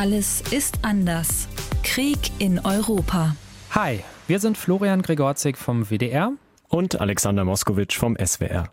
[0.00, 1.46] Alles ist anders.
[1.82, 3.36] Krieg in Europa.
[3.72, 6.32] Hi, wir sind Florian Gregorzig vom WDR
[6.70, 8.72] und Alexander Moskowitsch vom SWR.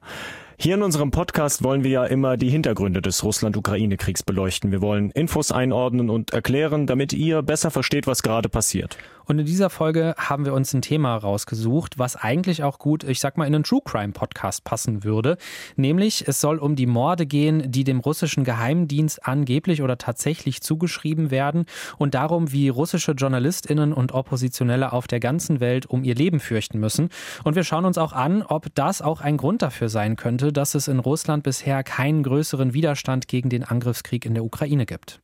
[0.58, 4.72] Hier in unserem Podcast wollen wir ja immer die Hintergründe des Russland-Ukraine-Kriegs beleuchten.
[4.72, 8.98] Wir wollen Infos einordnen und erklären, damit ihr besser versteht, was gerade passiert.
[9.28, 13.20] Und in dieser Folge haben wir uns ein Thema rausgesucht, was eigentlich auch gut, ich
[13.20, 15.38] sag mal, in einen True Crime Podcast passen würde.
[15.76, 21.30] Nämlich, es soll um die Morde gehen, die dem russischen Geheimdienst angeblich oder tatsächlich zugeschrieben
[21.30, 21.66] werden
[21.98, 26.80] und darum, wie russische JournalistInnen und Oppositionelle auf der ganzen Welt um ihr Leben fürchten
[26.80, 27.10] müssen.
[27.44, 30.74] Und wir schauen uns auch an, ob das auch ein Grund dafür sein könnte, dass
[30.74, 35.20] es in Russland bisher keinen größeren Widerstand gegen den Angriffskrieg in der Ukraine gibt.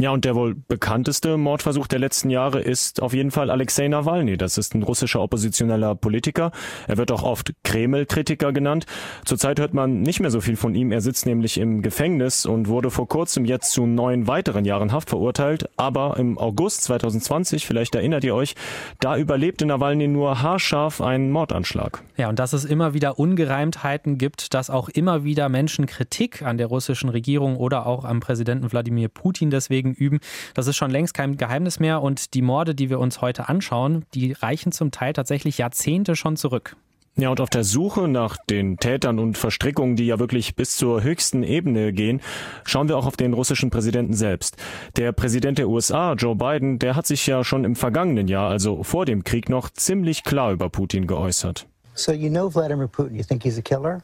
[0.00, 4.36] Ja, und der wohl bekannteste Mordversuch der letzten Jahre ist auf jeden Fall Alexei Nawalny.
[4.36, 6.50] Das ist ein russischer oppositioneller Politiker.
[6.88, 8.86] Er wird auch oft Kreml-Kritiker genannt.
[9.24, 10.90] Zurzeit hört man nicht mehr so viel von ihm.
[10.90, 15.10] Er sitzt nämlich im Gefängnis und wurde vor kurzem jetzt zu neun weiteren Jahren Haft
[15.10, 15.70] verurteilt.
[15.76, 18.56] Aber im August 2020, vielleicht erinnert ihr euch,
[18.98, 22.02] da überlebte Nawalny nur haarscharf einen Mordanschlag.
[22.16, 26.58] Ja, und dass es immer wieder Ungereimtheiten gibt, dass auch immer wieder Menschen Kritik an
[26.58, 30.20] der russischen Regierung oder auch am Präsidenten Wladimir Putin deswegen üben.
[30.54, 34.04] Das ist schon längst kein Geheimnis mehr und die Morde, die wir uns heute anschauen,
[34.14, 36.76] die reichen zum Teil tatsächlich Jahrzehnte schon zurück.
[37.16, 41.04] Ja, und auf der Suche nach den Tätern und Verstrickungen, die ja wirklich bis zur
[41.04, 42.20] höchsten Ebene gehen,
[42.64, 44.56] schauen wir auch auf den russischen Präsidenten selbst.
[44.96, 48.82] Der Präsident der USA, Joe Biden, der hat sich ja schon im vergangenen Jahr, also
[48.82, 51.68] vor dem Krieg noch, ziemlich klar über Putin geäußert.
[51.94, 54.00] So you know Vladimir Putin, you think he's a killer?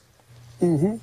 [0.60, 1.00] Mhm.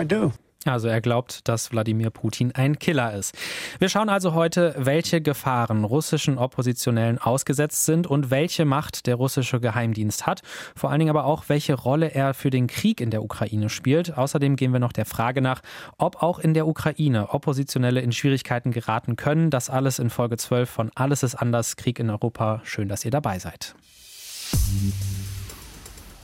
[0.00, 0.32] I do.
[0.66, 3.36] Also er glaubt, dass Wladimir Putin ein Killer ist.
[3.78, 9.60] Wir schauen also heute, welche Gefahren russischen Oppositionellen ausgesetzt sind und welche Macht der russische
[9.60, 10.42] Geheimdienst hat.
[10.76, 14.16] Vor allen Dingen aber auch, welche Rolle er für den Krieg in der Ukraine spielt.
[14.16, 15.62] Außerdem gehen wir noch der Frage nach,
[15.98, 19.50] ob auch in der Ukraine Oppositionelle in Schwierigkeiten geraten können.
[19.50, 22.60] Das alles in Folge 12 von Alles ist anders, Krieg in Europa.
[22.64, 23.74] Schön, dass ihr dabei seid.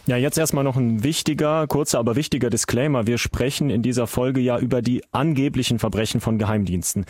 [0.08, 3.06] Ja, jetzt erstmal noch ein wichtiger, kurzer, aber wichtiger Disclaimer.
[3.06, 7.04] Wir sprechen in dieser Folge ja über die angeblichen Verbrechen von Geheimdiensten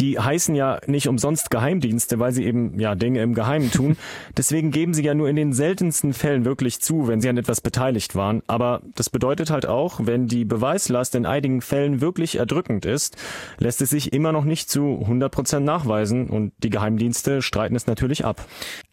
[0.00, 3.96] die heißen ja nicht umsonst Geheimdienste, weil sie eben ja Dinge im Geheimen tun.
[4.36, 7.60] Deswegen geben sie ja nur in den seltensten Fällen wirklich zu, wenn sie an etwas
[7.60, 8.42] beteiligt waren.
[8.46, 13.16] Aber das bedeutet halt auch, wenn die Beweislast in einigen Fällen wirklich erdrückend ist,
[13.58, 17.86] lässt es sich immer noch nicht zu 100 Prozent nachweisen und die Geheimdienste streiten es
[17.86, 18.44] natürlich ab.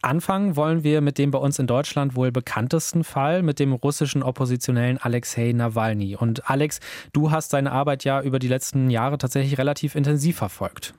[0.02, 4.22] Anfangen wollen wir mit dem bei uns in Deutschland wohl bekanntesten Fall, mit dem russischen
[4.22, 6.16] Oppositionellen Alexei Nawalny.
[6.16, 6.80] Und Alex,
[7.12, 10.91] du hast seine Arbeit ja über die letzten Jahre tatsächlich relativ intensiv verfolgt.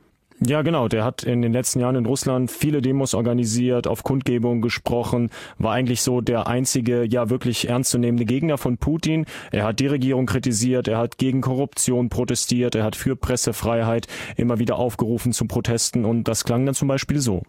[0.46, 0.90] Ja, genau.
[0.90, 5.74] Der hat in den letzten Jahren in Russland viele Demos organisiert, auf Kundgebungen gesprochen, war
[5.74, 9.26] eigentlich so der einzige, ja wirklich ernstzunehmende Gegner von Putin.
[9.52, 14.60] Er hat die Regierung kritisiert, er hat gegen Korruption protestiert, er hat für Pressefreiheit immer
[14.60, 17.44] wieder aufgerufen zu Protesten und das klang dann zum Beispiel so.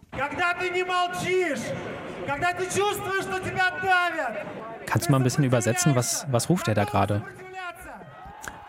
[4.85, 7.23] Kannst du mal ein bisschen übersetzen, was, was ruft er da gerade?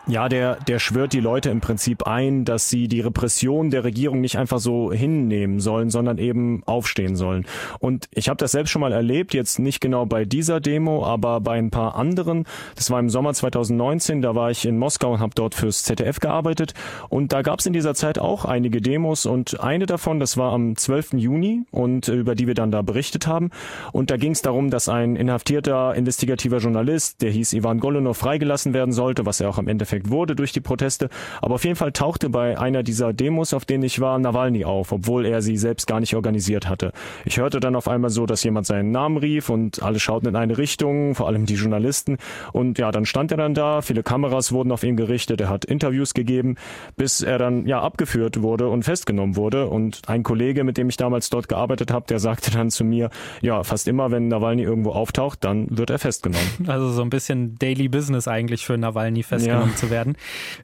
[0.09, 4.21] Ja, der, der schwört die Leute im Prinzip ein, dass sie die Repression der Regierung
[4.21, 7.45] nicht einfach so hinnehmen sollen, sondern eben aufstehen sollen.
[7.79, 11.41] Und ich habe das selbst schon mal erlebt, jetzt nicht genau bei dieser Demo, aber
[11.41, 12.45] bei ein paar anderen.
[12.75, 16.21] Das war im Sommer 2019, da war ich in Moskau und habe dort fürs ZDF
[16.21, 16.73] gearbeitet.
[17.09, 20.53] Und da gab es in dieser Zeit auch einige Demos und eine davon, das war
[20.53, 21.15] am 12.
[21.15, 23.51] Juni und über die wir dann da berichtet haben.
[23.91, 28.73] Und da ging es darum, dass ein inhaftierter investigativer Journalist, der hieß Ivan Golunov, freigelassen
[28.73, 31.09] werden sollte, was er auch am Endeffekt Endeffekt wurde durch die Proteste.
[31.41, 34.91] Aber auf jeden Fall tauchte bei einer dieser Demos, auf denen ich war, Nawalny auf,
[34.91, 36.91] obwohl er sie selbst gar nicht organisiert hatte.
[37.25, 40.35] Ich hörte dann auf einmal so, dass jemand seinen Namen rief und alle schauten in
[40.35, 42.17] eine Richtung, vor allem die Journalisten.
[42.53, 45.65] Und ja, dann stand er dann da, viele Kameras wurden auf ihn gerichtet, er hat
[45.65, 46.55] Interviews gegeben,
[46.95, 49.67] bis er dann ja abgeführt wurde und festgenommen wurde.
[49.67, 53.09] Und ein Kollege, mit dem ich damals dort gearbeitet habe, der sagte dann zu mir,
[53.41, 56.47] ja, fast immer, wenn Nawalny irgendwo auftaucht, dann wird er festgenommen.
[56.67, 59.75] Also so ein bisschen Daily Business eigentlich für Nawalny festgenommen ja.
[59.75, 60.17] zu werden.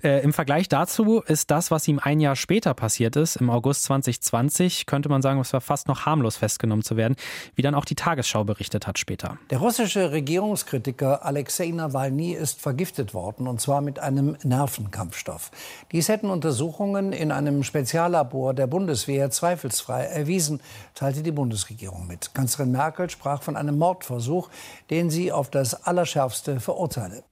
[0.04, 3.84] Äh, Im Vergleich dazu ist das, was ihm ein Jahr später passiert ist, im August
[3.84, 7.16] 2020, könnte man sagen, es war fast noch harmlos festgenommen zu werden,
[7.56, 9.38] wie dann auch die Tagesschau berichtet hat später.
[9.50, 15.52] Der russische Regierungskritiker Alexei Nawalny ist vergiftet worden, und zwar mit einem Nervenkampfstoff.
[15.92, 20.62] Dies hätten Untersuchungen in einem Speziallabor der Bundeswehr zweifelsfrei erwiesen,
[20.96, 22.34] teilte die Bundesregierung mit.
[22.34, 24.50] Kanzlerin Merkel sprach von einem Mordversuch,
[24.90, 27.24] den sie auf das Allerschärfste verurteile.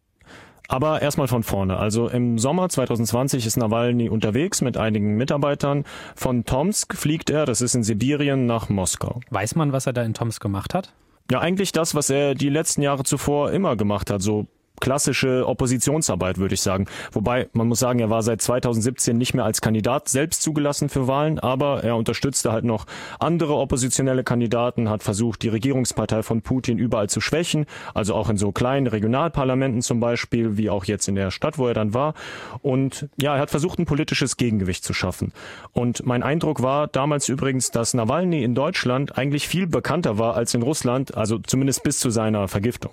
[0.72, 1.76] Aber erstmal von vorne.
[1.76, 5.84] Also im Sommer 2020 ist Nawalny unterwegs mit einigen Mitarbeitern.
[6.16, 9.20] Von Tomsk fliegt er, das ist in Sibirien, nach Moskau.
[9.32, 10.94] Weiß man, was er da in Tomsk gemacht hat?
[11.30, 14.22] Ja, eigentlich das, was er die letzten Jahre zuvor immer gemacht hat.
[14.22, 14.48] So
[14.82, 16.88] klassische Oppositionsarbeit, würde ich sagen.
[17.14, 21.08] Wobei, man muss sagen, er war seit 2017 nicht mehr als Kandidat selbst zugelassen für
[21.08, 22.86] Wahlen, aber er unterstützte halt noch
[23.20, 28.38] andere oppositionelle Kandidaten, hat versucht, die Regierungspartei von Putin überall zu schwächen, also auch in
[28.38, 32.14] so kleinen Regionalparlamenten zum Beispiel, wie auch jetzt in der Stadt, wo er dann war.
[32.62, 35.32] Und ja, er hat versucht, ein politisches Gegengewicht zu schaffen.
[35.74, 40.54] Und mein Eindruck war damals übrigens, dass Nawalny in Deutschland eigentlich viel bekannter war als
[40.54, 42.92] in Russland, also zumindest bis zu seiner Vergiftung.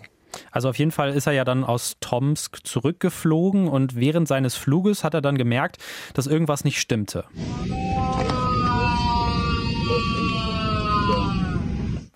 [0.51, 5.05] Also auf jeden Fall ist er ja dann aus Tomsk zurückgeflogen und während seines Fluges
[5.05, 5.79] hat er dann gemerkt,
[6.15, 7.25] dass irgendwas nicht stimmte.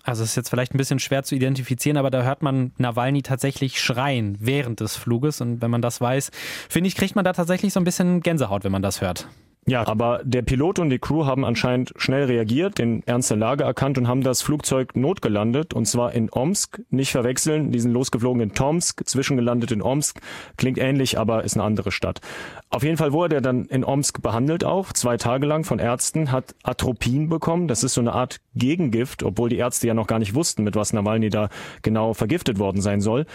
[0.05, 3.23] Also es ist jetzt vielleicht ein bisschen schwer zu identifizieren, aber da hört man Nawalny
[3.23, 5.39] tatsächlich schreien während des Fluges.
[5.39, 6.29] Und wenn man das weiß,
[6.69, 9.27] finde ich, kriegt man da tatsächlich so ein bisschen Gänsehaut, wenn man das hört.
[9.65, 13.63] Ja, aber der Pilot und die Crew haben anscheinend schnell reagiert, den Ernst der Lage
[13.63, 16.81] erkannt und haben das Flugzeug notgelandet und zwar in Omsk.
[16.89, 20.19] Nicht verwechseln, die sind losgeflogen in Tomsk, zwischengelandet in Omsk.
[20.57, 22.19] Klingt ähnlich, aber ist eine andere Stadt.
[22.69, 26.33] Auf jeden Fall wurde er dann in Omsk behandelt auch, zwei Tage lang von Ärzten,
[26.33, 27.69] hat Atropin bekommen.
[27.69, 30.75] Das ist so eine Art Gegengift, obwohl die Ärzte ja noch gar nicht wussten, mit
[30.75, 31.47] was Nawalny da
[31.83, 33.25] genau vergiftet worden sein soll.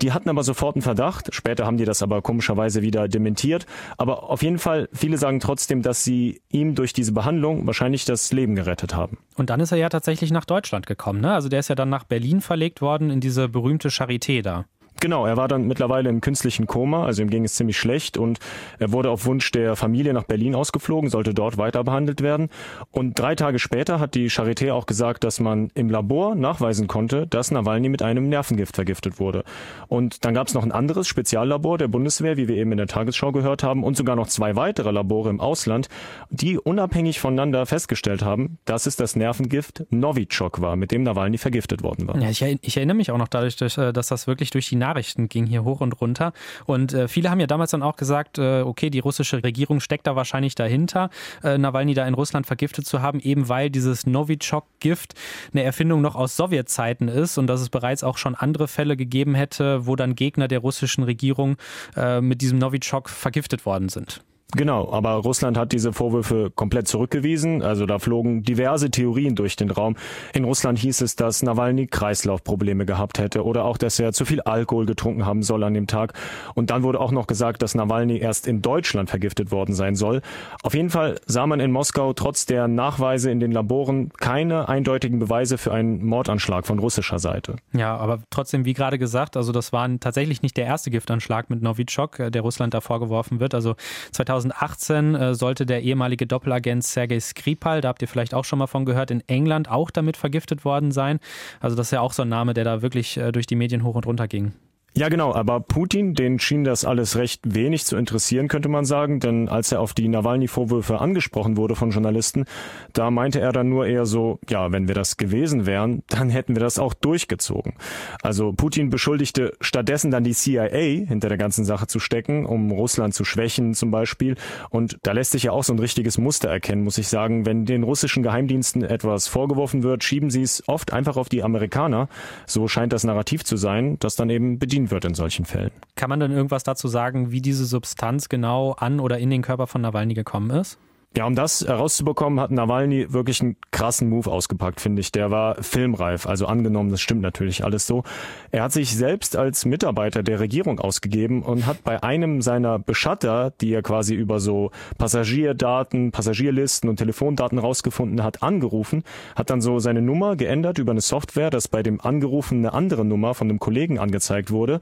[0.00, 1.34] Die hatten aber sofort einen Verdacht.
[1.34, 3.66] Später haben die das aber komischerweise wieder dementiert.
[3.96, 8.32] Aber auf jeden Fall, viele sagen trotzdem, dass sie ihm durch diese Behandlung wahrscheinlich das
[8.32, 9.18] Leben gerettet haben.
[9.36, 11.20] Und dann ist er ja tatsächlich nach Deutschland gekommen.
[11.20, 11.32] Ne?
[11.32, 14.66] Also der ist ja dann nach Berlin verlegt worden in diese berühmte Charité da.
[15.00, 18.38] Genau, er war dann mittlerweile im künstlichen Koma, also ihm ging es ziemlich schlecht und
[18.78, 22.48] er wurde auf Wunsch der Familie nach Berlin ausgeflogen, sollte dort weiter behandelt werden.
[22.90, 27.26] Und drei Tage später hat die Charité auch gesagt, dass man im Labor nachweisen konnte,
[27.26, 29.44] dass Nawalny mit einem Nervengift vergiftet wurde.
[29.88, 32.86] Und dann gab es noch ein anderes Speziallabor der Bundeswehr, wie wir eben in der
[32.86, 35.88] Tagesschau gehört haben, und sogar noch zwei weitere Labore im Ausland,
[36.30, 41.82] die unabhängig voneinander festgestellt haben, dass es das Nervengift Novichok war, mit dem Nawalny vergiftet
[41.82, 42.18] worden war.
[42.18, 45.28] Ja, ich, ich erinnere mich auch noch dadurch, äh, dass das wirklich durch die Nachrichten
[45.28, 46.32] ging hier hoch und runter.
[46.64, 50.06] Und äh, viele haben ja damals dann auch gesagt, äh, okay, die russische Regierung steckt
[50.06, 51.10] da wahrscheinlich dahinter,
[51.42, 55.14] äh, Nawalny da in Russland vergiftet zu haben, eben weil dieses Novichok-Gift
[55.52, 59.34] eine Erfindung noch aus Sowjetzeiten ist und dass es bereits auch schon andere Fälle gegeben
[59.34, 61.56] hätte, wo dann Gegner der russischen Regierung
[61.96, 64.22] äh, mit diesem Novichok vergiftet worden sind.
[64.56, 67.62] Genau, aber Russland hat diese Vorwürfe komplett zurückgewiesen.
[67.62, 69.94] Also da flogen diverse Theorien durch den Raum.
[70.32, 74.40] In Russland hieß es, dass Nawalny Kreislaufprobleme gehabt hätte oder auch, dass er zu viel
[74.40, 76.14] Alkohol getrunken haben soll an dem Tag.
[76.54, 80.22] Und dann wurde auch noch gesagt, dass Nawalny erst in Deutschland vergiftet worden sein soll.
[80.62, 85.18] Auf jeden Fall sah man in Moskau trotz der Nachweise in den Laboren keine eindeutigen
[85.18, 87.56] Beweise für einen Mordanschlag von russischer Seite.
[87.74, 91.60] Ja, aber trotzdem, wie gerade gesagt, also das war tatsächlich nicht der erste Giftanschlag mit
[91.60, 93.52] Novichok, äh, der Russland da vorgeworfen wird.
[93.52, 93.76] Also
[94.12, 98.58] 2000 2018 äh, sollte der ehemalige Doppelagent Sergei Skripal, da habt ihr vielleicht auch schon
[98.58, 101.20] mal von gehört, in England auch damit vergiftet worden sein.
[101.60, 103.84] Also das ist ja auch so ein Name, der da wirklich äh, durch die Medien
[103.84, 104.52] hoch und runter ging.
[104.94, 109.20] Ja, genau, aber Putin, den schien das alles recht wenig zu interessieren, könnte man sagen,
[109.20, 112.46] denn als er auf die Nawalny-Vorwürfe angesprochen wurde von Journalisten,
[112.94, 116.56] da meinte er dann nur eher so, ja, wenn wir das gewesen wären, dann hätten
[116.56, 117.74] wir das auch durchgezogen.
[118.22, 123.14] Also Putin beschuldigte stattdessen dann die CIA hinter der ganzen Sache zu stecken, um Russland
[123.14, 124.34] zu schwächen zum Beispiel.
[124.70, 127.46] Und da lässt sich ja auch so ein richtiges Muster erkennen, muss ich sagen.
[127.46, 132.08] Wenn den russischen Geheimdiensten etwas vorgeworfen wird, schieben sie es oft einfach auf die Amerikaner.
[132.46, 135.70] So scheint das Narrativ zu sein, das dann eben bedient wird in solchen Fällen.
[135.96, 139.66] Kann man denn irgendwas dazu sagen, wie diese Substanz genau an oder in den Körper
[139.66, 140.78] von Nawalny gekommen ist?
[141.16, 145.10] Ja, um das herauszubekommen, hat Nawalny wirklich einen krassen Move ausgepackt, finde ich.
[145.10, 148.04] Der war filmreif, also angenommen, das stimmt natürlich alles so.
[148.52, 153.52] Er hat sich selbst als Mitarbeiter der Regierung ausgegeben und hat bei einem seiner Beschatter,
[153.60, 159.02] die er quasi über so Passagierdaten, Passagierlisten und Telefondaten rausgefunden hat, angerufen,
[159.34, 163.04] hat dann so seine Nummer geändert über eine Software, dass bei dem Angerufen eine andere
[163.04, 164.80] Nummer von einem Kollegen angezeigt wurde.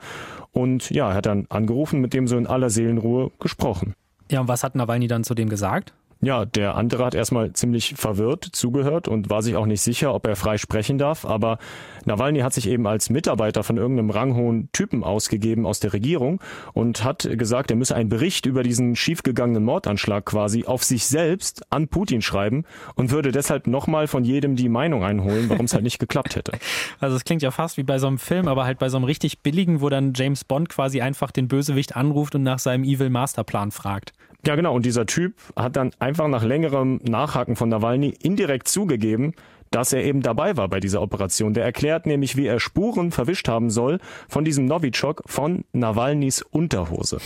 [0.52, 3.95] Und ja, er hat dann angerufen, mit dem so in aller Seelenruhe gesprochen.
[4.30, 5.95] Ja, und was hat Nawalny dann zu dem gesagt?
[6.26, 10.26] Ja, der andere hat erstmal ziemlich verwirrt zugehört und war sich auch nicht sicher, ob
[10.26, 11.25] er frei sprechen darf.
[11.25, 11.59] Aber
[12.04, 16.40] Nawalny hat sich eben als Mitarbeiter von irgendeinem ranghohen Typen ausgegeben aus der Regierung
[16.73, 21.62] und hat gesagt, er müsse einen Bericht über diesen schiefgegangenen Mordanschlag quasi auf sich selbst
[21.71, 22.64] an Putin schreiben
[22.97, 26.50] und würde deshalb nochmal von jedem die Meinung einholen, warum es halt nicht geklappt hätte.
[26.99, 29.04] Also es klingt ja fast wie bei so einem Film, aber halt bei so einem
[29.04, 33.11] richtig billigen, wo dann James Bond quasi einfach den Bösewicht anruft und nach seinem Evil
[33.11, 34.12] Masterplan fragt.
[34.47, 34.75] Ja, genau.
[34.75, 39.35] Und dieser Typ hat dann einfach nach längerem Nachhaken von Nawalny indirekt zugegeben,
[39.73, 41.53] dass er eben dabei war bei dieser Operation.
[41.53, 43.99] Der erklärt nämlich, wie er Spuren verwischt haben soll
[44.29, 47.19] von diesem Novichok von Nawalnys Unterhose.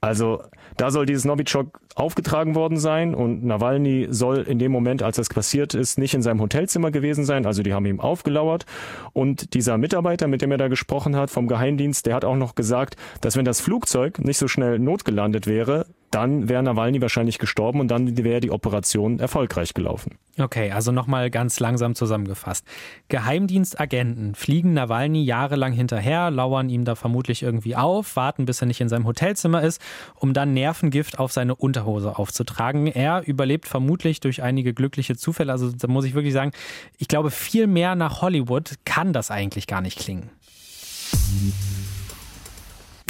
[0.00, 0.42] Also
[0.76, 5.28] da soll dieses Novichok aufgetragen worden sein und Nawalny soll in dem Moment, als das
[5.28, 7.46] passiert ist, nicht in seinem Hotelzimmer gewesen sein.
[7.46, 8.66] Also die haben ihm aufgelauert.
[9.12, 12.56] Und dieser Mitarbeiter, mit dem er da gesprochen hat vom Geheimdienst, der hat auch noch
[12.56, 17.80] gesagt, dass wenn das Flugzeug nicht so schnell notgelandet wäre, dann wäre Nawalny wahrscheinlich gestorben
[17.80, 20.16] und dann wäre die Operation erfolgreich gelaufen.
[20.38, 22.66] Okay, also nochmal ganz langsam zusammengefasst.
[23.08, 28.80] Geheimdienstagenten fliegen Nawalny jahrelang hinterher, lauern ihm da vermutlich irgendwie auf, warten, bis er nicht
[28.80, 29.80] in seinem Hotelzimmer ist,
[30.14, 32.86] um dann Nervengift auf seine Unterhose aufzutragen.
[32.86, 35.52] Er überlebt vermutlich durch einige glückliche Zufälle.
[35.52, 36.52] Also da muss ich wirklich sagen,
[36.98, 40.30] ich glaube, viel mehr nach Hollywood kann das eigentlich gar nicht klingen.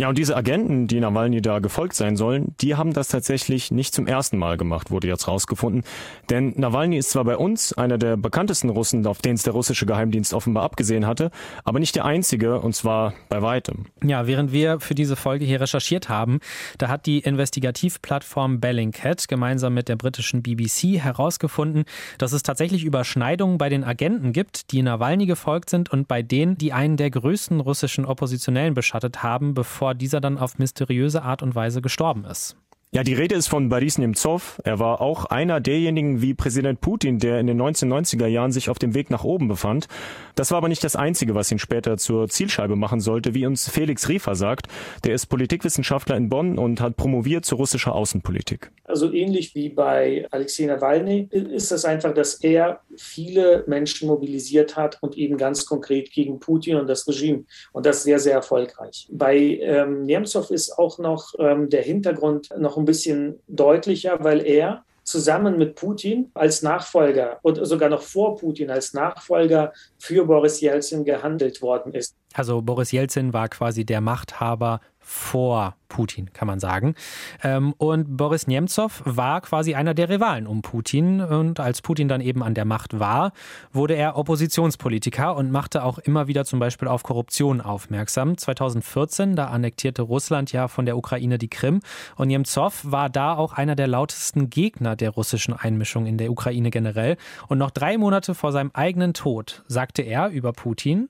[0.00, 3.94] Ja, und diese Agenten, die Nawalny da gefolgt sein sollen, die haben das tatsächlich nicht
[3.94, 5.84] zum ersten Mal gemacht, wurde jetzt rausgefunden.
[6.28, 9.86] Denn Nawalny ist zwar bei uns einer der bekanntesten Russen, auf den es der russische
[9.86, 11.30] Geheimdienst offenbar abgesehen hatte,
[11.62, 13.86] aber nicht der einzige, und zwar bei weitem.
[14.02, 16.40] Ja, während wir für diese Folge hier recherchiert haben,
[16.78, 21.84] da hat die Investigativplattform Bellingcat gemeinsam mit der britischen BBC herausgefunden,
[22.18, 26.58] dass es tatsächlich Überschneidungen bei den Agenten gibt, die Nawalny gefolgt sind und bei denen,
[26.58, 31.42] die einen der größten russischen Oppositionellen beschattet haben, bevor bevor dieser dann auf mysteriöse Art
[31.42, 32.56] und Weise gestorben ist.
[32.94, 34.60] Ja, die Rede ist von Boris Nemtsov.
[34.62, 38.78] Er war auch einer derjenigen wie Präsident Putin, der in den 1990er Jahren sich auf
[38.78, 39.88] dem Weg nach oben befand.
[40.36, 43.68] Das war aber nicht das Einzige, was ihn später zur Zielscheibe machen sollte, wie uns
[43.68, 44.68] Felix Riefer sagt.
[45.02, 48.70] Der ist Politikwissenschaftler in Bonn und hat promoviert zu russischer Außenpolitik.
[48.84, 54.98] Also ähnlich wie bei Alexei Nawalny ist es einfach, dass er viele Menschen mobilisiert hat
[55.00, 57.42] und eben ganz konkret gegen Putin und das Regime.
[57.72, 59.08] Und das sehr, sehr erfolgreich.
[59.10, 64.46] Bei ähm, Nemtsov ist auch noch ähm, der Hintergrund noch ein ein bisschen deutlicher, weil
[64.46, 70.60] er zusammen mit Putin als Nachfolger und sogar noch vor Putin als Nachfolger für Boris
[70.60, 72.16] Jelzin gehandelt worden ist.
[72.32, 76.96] Also Boris Jelzin war quasi der Machthaber vor Putin, kann man sagen.
[77.42, 81.20] Ähm, und Boris Nemtsov war quasi einer der Rivalen um Putin.
[81.20, 83.32] Und als Putin dann eben an der Macht war,
[83.72, 88.36] wurde er Oppositionspolitiker und machte auch immer wieder zum Beispiel auf Korruption aufmerksam.
[88.36, 91.80] 2014, da annektierte Russland ja von der Ukraine die Krim.
[92.16, 96.70] Und Nemtsov war da auch einer der lautesten Gegner der russischen Einmischung in der Ukraine
[96.70, 97.16] generell.
[97.46, 101.08] Und noch drei Monate vor seinem eigenen Tod sagte er über Putin,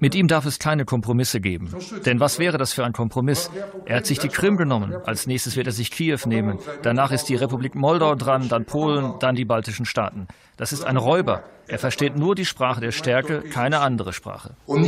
[0.00, 1.74] mit ihm darf es keine Kompromisse geben.
[2.04, 3.50] Denn was wäre das für ein Kompromiss?
[3.84, 4.94] Er hat sich die Krim genommen.
[5.04, 6.58] Als nächstes wird er sich Kiew nehmen.
[6.82, 10.28] Danach ist die Republik Moldau dran, dann Polen, dann die baltischen Staaten.
[10.56, 11.42] Das ist ein Räuber.
[11.66, 14.54] Er versteht nur die Sprache der Stärke, keine andere Sprache.
[14.66, 14.82] Und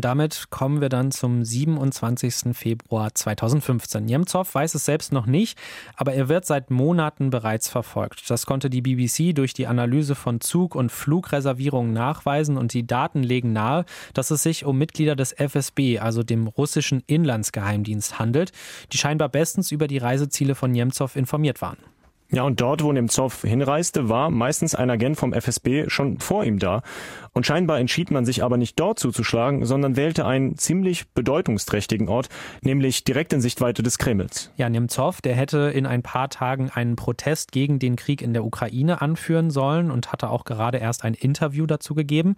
[0.00, 2.56] damit kommen wir dann zum 27.
[2.56, 4.04] Februar 2015.
[4.04, 5.58] Nemtsov weiß es selbst noch nicht,
[5.96, 8.30] aber er wird seit Monaten bereits verfolgt.
[8.30, 13.22] Das konnte die BBC durch die Analyse von Zug- und Flugreservierungen nachweisen und die Daten
[13.22, 13.84] legen nahe,
[14.14, 18.52] dass es sich um Mitglieder des FSB, also dem russischen Inlandsgeheimdienst, handelt,
[18.92, 21.78] die scheinbar bestens über die Reiseziele von Nemtsov informiert waren.
[22.34, 26.58] Ja, und dort, wo Nemtsov hinreiste, war meistens ein Agent vom FSB schon vor ihm
[26.58, 26.80] da.
[27.34, 32.30] Und scheinbar entschied man sich aber nicht dort zuzuschlagen, sondern wählte einen ziemlich bedeutungsträchtigen Ort,
[32.62, 34.50] nämlich direkt in Sichtweite des Kremls.
[34.56, 38.46] Ja, Nemtsov, der hätte in ein paar Tagen einen Protest gegen den Krieg in der
[38.46, 42.36] Ukraine anführen sollen und hatte auch gerade erst ein Interview dazu gegeben.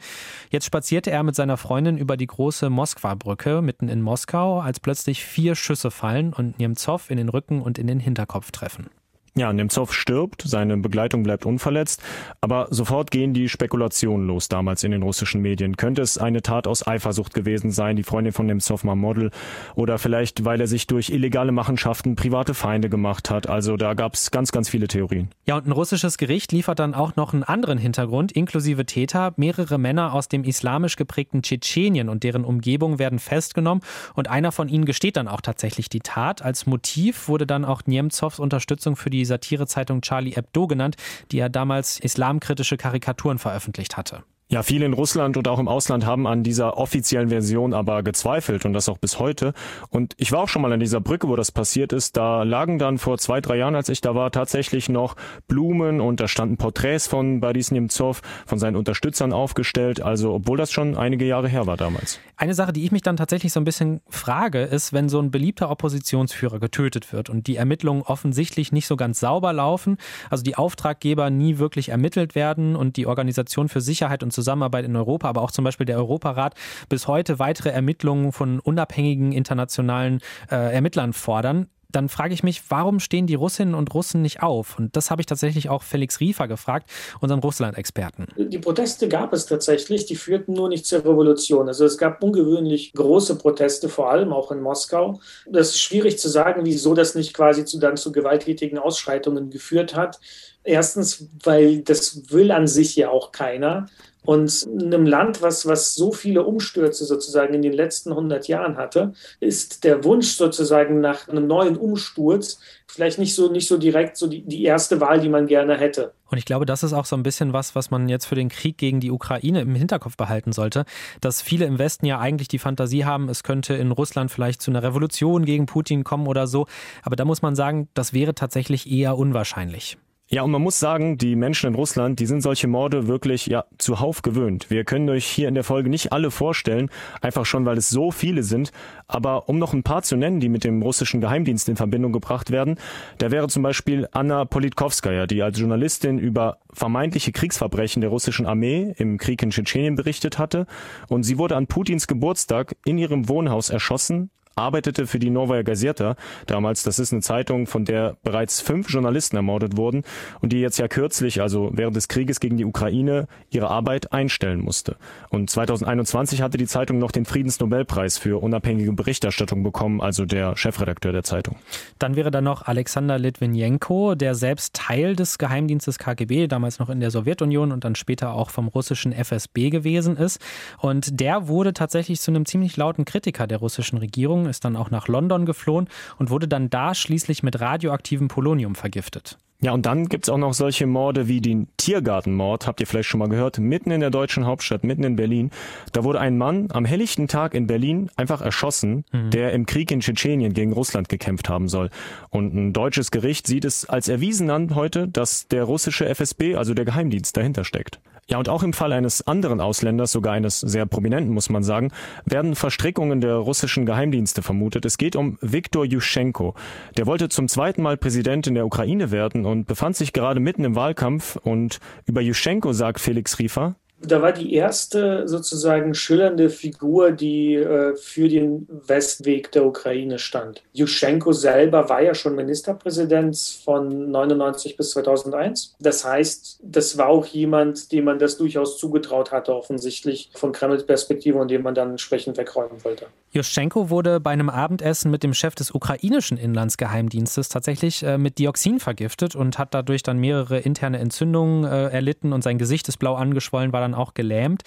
[0.51, 5.25] Jetzt spazierte er mit seiner Freundin über die große Moskwa-Brücke mitten in Moskau, als plötzlich
[5.25, 8.89] vier Schüsse fallen und Nemtsov in den Rücken und in den Hinterkopf treffen.
[9.37, 12.00] Ja, Nemtsov stirbt, seine Begleitung bleibt unverletzt,
[12.41, 15.76] aber sofort gehen die Spekulationen los damals in den russischen Medien.
[15.76, 19.33] Könnte es eine Tat aus Eifersucht gewesen sein, die Freundin von Nemtsov mal Model,
[19.75, 23.49] oder vielleicht, weil er sich durch illegale Machenschaften private Feinde gemacht hat.
[23.49, 25.31] Also da gab es ganz, ganz viele Theorien.
[25.47, 29.33] Ja, und ein russisches Gericht liefert dann auch noch einen anderen Hintergrund, inklusive Täter.
[29.35, 33.83] Mehrere Männer aus dem islamisch geprägten Tschetschenien und deren Umgebung werden festgenommen
[34.14, 36.43] und einer von ihnen gesteht dann auch tatsächlich die Tat.
[36.43, 40.97] Als Motiv wurde dann auch Nemtsovs Unterstützung für die die Satirezeitung Charlie Hebdo genannt,
[41.33, 44.25] die ja damals islamkritische Karikaturen veröffentlicht hatte.
[44.55, 48.65] Ja, viele in Russland und auch im Ausland haben an dieser offiziellen Version aber gezweifelt
[48.65, 49.53] und das auch bis heute.
[49.91, 52.17] Und ich war auch schon mal an dieser Brücke, wo das passiert ist.
[52.17, 55.17] Da lagen dann vor zwei, drei Jahren, als ich da war, tatsächlich noch
[55.49, 60.01] Blumen und da standen Porträts von Boris Nemtsov, von seinen Unterstützern aufgestellt.
[60.01, 62.21] Also, obwohl das schon einige Jahre her war damals.
[62.37, 65.33] Eine Sache, die ich mich dann tatsächlich so ein bisschen frage, ist, wenn so ein
[65.33, 69.99] beliebter Oppositionsführer getötet wird und die Ermittlungen offensichtlich nicht so ganz sauber laufen,
[70.31, 75.29] also die Auftraggeber nie wirklich ermittelt werden und die Organisation für Sicherheit und in Europa,
[75.29, 76.55] aber auch zum Beispiel der Europarat
[76.89, 80.21] bis heute weitere Ermittlungen von unabhängigen internationalen
[80.51, 84.79] äh, Ermittlern fordern dann frage ich mich, warum stehen die Russinnen und Russen nicht auf?
[84.79, 88.27] Und das habe ich tatsächlich auch Felix Riefer gefragt, unseren Russland-Experten.
[88.37, 91.69] Die Proteste gab es tatsächlich, die führten nur nicht zur Revolution.
[91.69, 95.21] Also es gab ungewöhnlich große Proteste, vor allem auch in Moskau.
[95.49, 99.95] Das ist schwierig zu sagen, wieso das nicht quasi zu, dann zu gewalttätigen Ausschreitungen geführt
[99.95, 100.19] hat.
[100.65, 103.87] Erstens, weil das will an sich ja auch keiner.
[104.25, 108.76] Und in einem Land, was, was so viele Umstürze sozusagen in den letzten 100 Jahren
[108.76, 114.16] hatte, ist der Wunsch sozusagen nach einem neuen Umsturz vielleicht nicht so, nicht so direkt
[114.16, 116.12] so die, die erste Wahl, die man gerne hätte.
[116.31, 118.49] Und ich glaube, das ist auch so ein bisschen was, was man jetzt für den
[118.49, 120.85] Krieg gegen die Ukraine im Hinterkopf behalten sollte,
[121.21, 124.71] dass viele im Westen ja eigentlich die Fantasie haben, es könnte in Russland vielleicht zu
[124.71, 126.66] einer Revolution gegen Putin kommen oder so.
[127.02, 129.99] Aber da muss man sagen, das wäre tatsächlich eher unwahrscheinlich.
[130.31, 133.66] Ja, und man muss sagen, die Menschen in Russland, die sind solche Morde wirklich ja
[133.76, 134.71] zuhauf gewöhnt.
[134.71, 136.88] Wir können euch hier in der Folge nicht alle vorstellen,
[137.21, 138.73] einfach schon, weil es so viele sind.
[139.07, 142.50] Aber um noch ein paar zu nennen, die mit dem russischen Geheimdienst in Verbindung gebracht
[142.50, 142.76] werden,
[143.19, 148.95] da wäre zum Beispiel Anna Politkovskaya, die als Journalistin über vermeintliche Kriegsverbrechen der russischen Armee
[148.97, 150.66] im Krieg in Tschetschenien berichtet hatte.
[151.07, 156.17] Und sie wurde an Putins Geburtstag in ihrem Wohnhaus erschossen, arbeitete für die Novaya Gazeta
[156.47, 156.83] damals.
[156.83, 160.03] Das ist eine Zeitung, von der bereits fünf Journalisten ermordet wurden
[160.41, 164.61] und die jetzt ja kürzlich, also während des Krieges gegen die Ukraine, ihre Arbeit einstellen
[164.61, 164.97] musste.
[165.31, 171.13] Und 2021 hatte die Zeitung noch den Friedensnobelpreis für unabhängige Berichterstattung bekommen, also der Chefredakteur
[171.13, 171.57] der Zeitung.
[171.99, 177.01] Dann wäre da noch Alexander Litvinenko, der selbst Teil des Geheimdienstes KGB, damals noch in
[177.01, 180.41] der Sowjetunion und dann später auch vom russischen FSB gewesen ist.
[180.79, 184.91] Und der wurde tatsächlich zu einem ziemlich lauten Kritiker der russischen Regierung ist dann auch
[184.91, 189.39] nach London geflohen und wurde dann da schließlich mit radioaktivem Polonium vergiftet.
[189.65, 193.21] Ja, und dann gibt's auch noch solche Morde wie den Tiergartenmord, habt ihr vielleicht schon
[193.21, 195.51] mal gehört, mitten in der deutschen Hauptstadt, mitten in Berlin.
[195.93, 199.31] Da wurde ein Mann am helllichten Tag in Berlin einfach erschossen, mhm.
[199.31, 201.89] der im Krieg in Tschetschenien gegen Russland gekämpft haben soll.
[202.29, 206.75] Und ein deutsches Gericht sieht es als erwiesen an heute, dass der russische FSB, also
[206.75, 208.01] der Geheimdienst, dahinter steckt.
[208.26, 211.90] Ja, und auch im Fall eines anderen Ausländers, sogar eines sehr prominenten, muss man sagen,
[212.25, 214.87] werden Verstrickungen der russischen Geheimdienste vermutet.
[214.87, 216.54] Es geht um Viktor Juschenko.
[216.97, 220.64] Der wollte zum zweiten Mal Präsident in der Ukraine werden und befand sich gerade mitten
[220.64, 221.37] im Wahlkampf.
[221.37, 223.76] Und über Juschenko sagt Felix Riefer,
[224.07, 230.63] da war die erste sozusagen schillernde Figur, die äh, für den Westweg der Ukraine stand.
[230.73, 235.75] Juschenko selber war ja schon Ministerpräsident von 99 bis 2001.
[235.81, 240.85] Das heißt, das war auch jemand, dem man das durchaus zugetraut hatte, offensichtlich von Kremls
[240.87, 243.07] Perspektive und dem man dann entsprechend wegräumen wollte.
[243.31, 248.79] Juschenko wurde bei einem Abendessen mit dem Chef des ukrainischen Inlandsgeheimdienstes tatsächlich äh, mit Dioxin
[248.79, 253.14] vergiftet und hat dadurch dann mehrere interne Entzündungen äh, erlitten und sein Gesicht ist blau
[253.14, 254.62] angeschwollen, war dann auch gelähmt.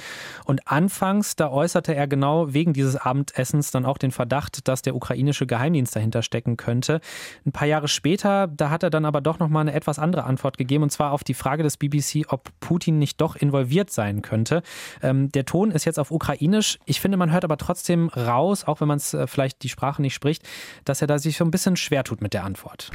[0.46, 4.96] Und anfangs, da äußerte er genau wegen dieses Abendessens dann auch den Verdacht, dass der
[4.96, 7.02] ukrainische Geheimdienst dahinter stecken könnte.
[7.46, 10.58] Ein paar Jahre später, da hat er dann aber doch nochmal eine etwas andere Antwort
[10.58, 14.62] gegeben, und zwar auf die Frage des BBC, ob Putin nicht doch involviert sein könnte.
[15.02, 16.80] Ähm, der Ton ist jetzt auf Ukrainisch.
[16.86, 20.02] Ich finde, man hört aber trotzdem raus, auch wenn man es äh, vielleicht die Sprache
[20.02, 20.44] nicht spricht,
[20.86, 22.92] dass er da sich so ein bisschen schwer tut mit der Antwort.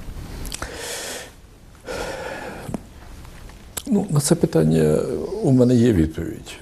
[3.88, 5.00] Ну, На це питання
[5.44, 6.56] у мене є відповідь,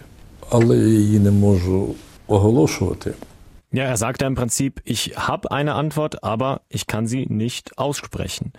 [0.50, 1.96] але я її не можу
[2.28, 3.14] оголошувати.
[3.76, 8.54] Ja, er sagte im Prinzip, ich habe eine Antwort, aber ich kann sie nicht aussprechen.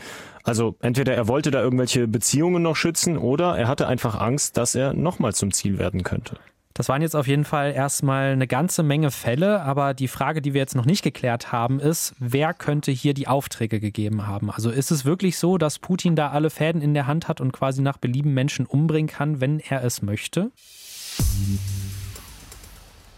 [0.45, 4.75] Also entweder er wollte da irgendwelche Beziehungen noch schützen oder er hatte einfach Angst, dass
[4.75, 6.37] er nochmal zum Ziel werden könnte.
[6.74, 10.54] Das waren jetzt auf jeden Fall erstmal eine ganze Menge Fälle, aber die Frage, die
[10.54, 14.50] wir jetzt noch nicht geklärt haben, ist, wer könnte hier die Aufträge gegeben haben?
[14.52, 17.52] Also ist es wirklich so, dass Putin da alle Fäden in der Hand hat und
[17.52, 20.52] quasi nach Belieben Menschen umbringen kann, wenn er es möchte?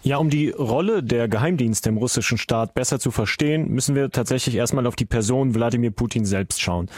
[0.06, 4.56] Ja, um die Rolle der Geheimdienste im russischen Staat besser zu verstehen, müssen wir tatsächlich
[4.56, 6.89] erstmal auf die Person Wladimir Putin selbst schauen.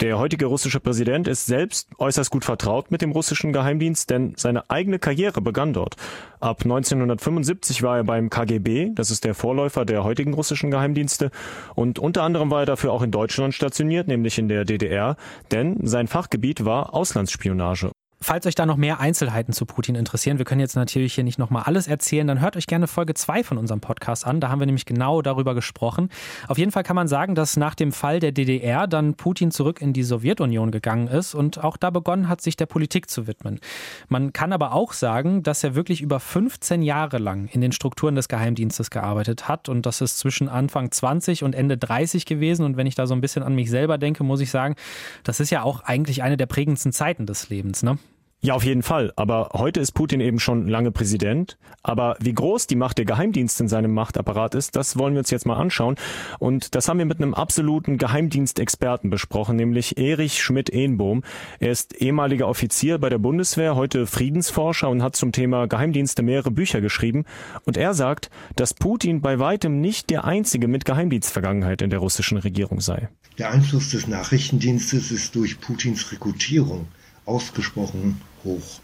[0.00, 4.68] Der heutige russische Präsident ist selbst äußerst gut vertraut mit dem russischen Geheimdienst, denn seine
[4.68, 5.96] eigene Karriere begann dort.
[6.40, 11.30] Ab 1975 war er beim KGB, das ist der Vorläufer der heutigen russischen Geheimdienste,
[11.74, 15.16] und unter anderem war er dafür auch in Deutschland stationiert, nämlich in der DDR,
[15.52, 17.92] denn sein Fachgebiet war Auslandsspionage.
[18.24, 21.38] Falls euch da noch mehr Einzelheiten zu Putin interessieren, wir können jetzt natürlich hier nicht
[21.38, 24.40] nochmal alles erzählen, dann hört euch gerne Folge 2 von unserem Podcast an.
[24.40, 26.08] Da haben wir nämlich genau darüber gesprochen.
[26.48, 29.82] Auf jeden Fall kann man sagen, dass nach dem Fall der DDR dann Putin zurück
[29.82, 33.60] in die Sowjetunion gegangen ist und auch da begonnen hat, sich der Politik zu widmen.
[34.08, 38.14] Man kann aber auch sagen, dass er wirklich über 15 Jahre lang in den Strukturen
[38.14, 42.64] des Geheimdienstes gearbeitet hat und das ist zwischen Anfang 20 und Ende 30 gewesen.
[42.64, 44.76] Und wenn ich da so ein bisschen an mich selber denke, muss ich sagen,
[45.24, 47.82] das ist ja auch eigentlich eine der prägendsten Zeiten des Lebens.
[47.82, 47.98] Ne?
[48.44, 49.10] Ja, auf jeden Fall.
[49.16, 51.56] Aber heute ist Putin eben schon lange Präsident.
[51.82, 55.30] Aber wie groß die Macht der Geheimdienste in seinem Machtapparat ist, das wollen wir uns
[55.30, 55.94] jetzt mal anschauen.
[56.40, 61.22] Und das haben wir mit einem absoluten Geheimdienstexperten besprochen, nämlich Erich Schmidt-Ehnbohm.
[61.58, 66.50] Er ist ehemaliger Offizier bei der Bundeswehr, heute Friedensforscher und hat zum Thema Geheimdienste mehrere
[66.50, 67.24] Bücher geschrieben.
[67.64, 72.36] Und er sagt, dass Putin bei weitem nicht der einzige mit Geheimdienstvergangenheit in der russischen
[72.36, 73.08] Regierung sei.
[73.38, 76.88] Der Einfluss des Nachrichtendienstes ist durch Putins Rekrutierung
[77.26, 78.80] ausgesprochen hoch.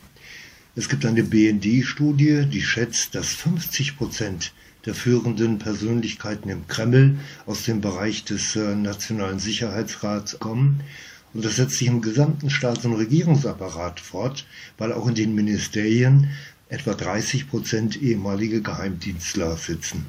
[0.77, 4.53] Es gibt eine BND-Studie, die schätzt, dass 50 Prozent
[4.87, 10.81] der führenden Persönlichkeiten im Kreml aus dem Bereich des äh, Nationalen Sicherheitsrats kommen.
[11.35, 14.47] Und das setzt sich im gesamten Staats- und Regierungsapparat fort,
[14.79, 16.31] weil auch in den Ministerien
[16.69, 20.07] etwa 30 Prozent ehemalige Geheimdienstler sitzen.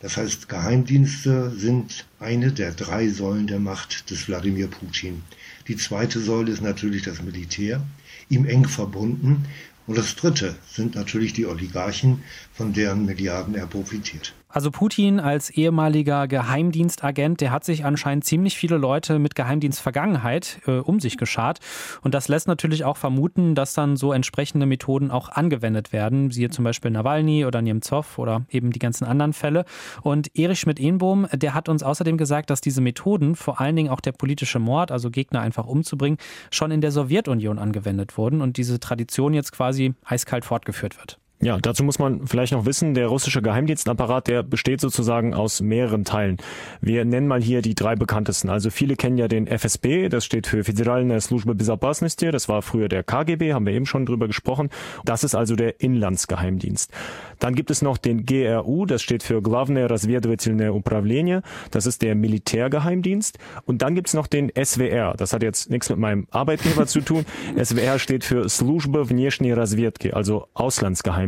[0.00, 5.22] Das heißt, Geheimdienste sind eine der drei Säulen der Macht des Wladimir Putin.
[5.68, 7.82] Die zweite Säule ist natürlich das Militär
[8.28, 9.44] ihm eng verbunden.
[9.86, 12.22] Und das Dritte sind natürlich die Oligarchen,
[12.52, 14.32] von deren Milliarden er profitiert.
[14.52, 20.72] Also Putin als ehemaliger Geheimdienstagent, der hat sich anscheinend ziemlich viele Leute mit Geheimdienstvergangenheit äh,
[20.72, 21.60] um sich geschart.
[22.02, 26.50] Und das lässt natürlich auch vermuten, dass dann so entsprechende Methoden auch angewendet werden, siehe
[26.50, 29.64] zum Beispiel Nawalny oder Nemtsov oder eben die ganzen anderen Fälle.
[30.02, 34.00] Und Erich Schmidt-Ehnbohm, der hat uns außerdem gesagt, dass diese Methoden, vor allen Dingen auch
[34.00, 36.18] der politische Mord, also Gegner einfach umzubringen,
[36.50, 41.18] schon in der Sowjetunion angewendet wurden und diese Tradition jetzt quasi eiskalt fortgeführt wird.
[41.41, 46.03] Ja, dazu muss man vielleicht noch wissen, der russische Geheimdienstapparat, der besteht sozusagen aus mehreren
[46.03, 46.37] Teilen.
[46.81, 48.49] Wir nennen mal hier die drei bekanntesten.
[48.49, 52.89] Also viele kennen ja den FSB, das steht für Федеральная служба безопасности, das war früher
[52.89, 54.71] der KGB, haben wir eben schon drüber gesprochen.
[55.05, 56.91] Das ist also der Inlandsgeheimdienst.
[57.37, 62.15] Dann gibt es noch den GRU, das steht für Главное разведывательное управление, das ist der
[62.15, 63.37] Militärgeheimdienst.
[63.63, 67.01] Und dann gibt es noch den SWR, das hat jetzt nichts mit meinem Arbeitgeber zu
[67.01, 67.27] tun.
[67.63, 71.27] SWR steht für Служба внешней разведки, also Auslandsgeheimdienst.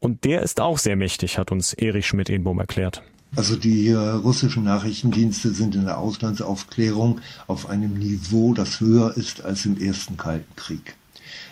[0.00, 3.02] Und der ist auch sehr mächtig, hat uns Erich Schmidt-Ehnbohm erklärt.
[3.36, 9.44] Also die äh, russischen Nachrichtendienste sind in der Auslandsaufklärung auf einem Niveau, das höher ist
[9.44, 10.96] als im ersten Kalten Krieg.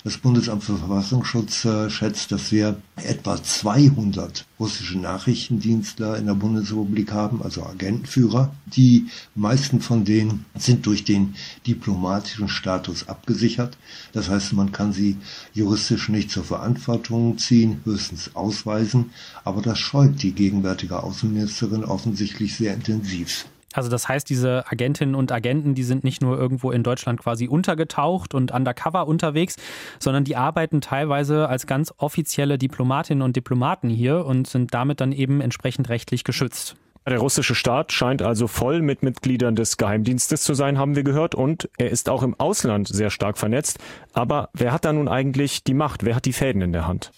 [0.05, 7.13] Das Bundesamt für Verfassungsschutz äh, schätzt, dass wir etwa 200 russische Nachrichtendienstler in der Bundesrepublik
[7.13, 8.55] haben, also Agentenführer.
[8.67, 11.35] Die meisten von denen sind durch den
[11.67, 13.77] diplomatischen Status abgesichert.
[14.13, 15.17] Das heißt, man kann sie
[15.55, 19.11] juristisch nicht zur Verantwortung ziehen, höchstens ausweisen.
[19.45, 23.47] Aber das scheut die gegenwärtige Außenministerin offensichtlich sehr intensiv.
[23.73, 27.49] Also das heißt, diese Agentinnen und Agenten, die sind nicht nur irgendwo in Deutschland quasi
[27.49, 29.57] untergetaucht und undercover unterwegs,
[29.99, 35.13] sondern die arbeiten teilweise als ganz offizielle Diplomatinnen und Diplomaten hier und sind damit dann
[35.13, 36.77] eben entsprechend rechtlich geschützt.
[37.09, 41.37] Der russische Staat scheint also voll mit Mitgliedern des Geheimdienstes zu sein, haben wir gehört,
[41.37, 43.79] und er ist auch im Ausland sehr stark vernetzt.
[44.13, 46.05] Aber wer hat da nun eigentlich die Macht?
[46.05, 47.13] Wer hat die Fäden in der Hand?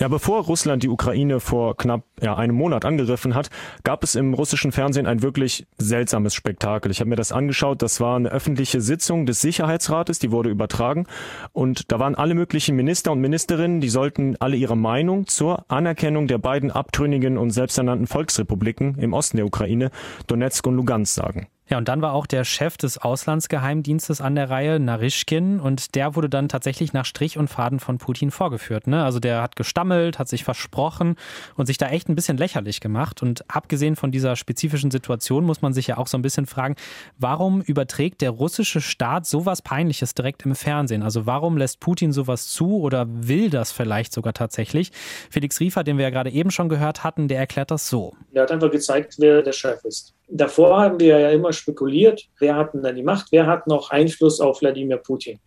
[0.00, 3.50] Ja, bevor Russland die Ukraine vor knapp ja, einem Monat angegriffen hat,
[3.84, 6.90] gab es im russischen Fernsehen ein wirklich seltsames Spektakel.
[6.90, 7.82] Ich habe mir das angeschaut.
[7.82, 11.06] Das war eine öffentliche Sitzung des Sicherheitsrates, die wurde übertragen.
[11.52, 16.28] Und da waren alle möglichen Minister und Ministerinnen, die sollten alle ihre Meinung zur Anerkennung
[16.28, 19.90] der beiden abtrünnigen und selbsternannten Volksrepubliken im Osten der Ukraine,
[20.28, 21.48] Donetsk und Lugansk sagen.
[21.70, 26.16] Ja, und dann war auch der Chef des Auslandsgeheimdienstes an der Reihe, Narischkin, und der
[26.16, 28.88] wurde dann tatsächlich nach Strich und Faden von Putin vorgeführt.
[28.88, 29.04] Ne?
[29.04, 31.14] Also der hat gestammelt, hat sich versprochen
[31.54, 33.22] und sich da echt ein bisschen lächerlich gemacht.
[33.22, 36.74] Und abgesehen von dieser spezifischen Situation muss man sich ja auch so ein bisschen fragen,
[37.18, 41.04] warum überträgt der russische Staat sowas Peinliches direkt im Fernsehen?
[41.04, 44.90] Also warum lässt Putin sowas zu oder will das vielleicht sogar tatsächlich?
[45.30, 48.16] Felix Riefer, den wir ja gerade eben schon gehört hatten, der erklärt das so.
[48.32, 50.14] Er hat einfach gezeigt, wer der Chef ist.
[50.32, 53.90] Davor haben wir ja immer spekuliert, wer hat denn da die Macht, wer hat noch
[53.90, 55.40] Einfluss auf Wladimir Putin.